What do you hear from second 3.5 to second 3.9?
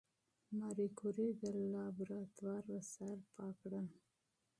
کړل.